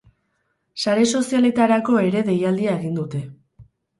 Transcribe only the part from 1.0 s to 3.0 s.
sozialetarako ere deialdia egin